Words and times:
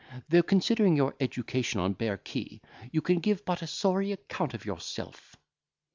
Though, 0.29 0.41
considering 0.41 0.95
your 0.97 1.15
education 1.19 1.79
on 1.79 1.93
Bear 1.93 2.17
Quay, 2.17 2.59
you 2.91 3.01
can 3.03 3.19
give 3.19 3.45
but 3.45 3.61
a 3.61 3.67
sorry 3.67 4.11
account 4.11 4.55
of 4.55 4.65
yourself." 4.65 5.35